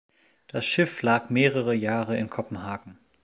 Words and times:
Das 0.47 0.65
Schiff 0.65 1.03
lag 1.03 1.29
mehrere 1.29 1.75
Jahre 1.75 2.17
in 2.17 2.27
Kopenhagen. 2.27 2.97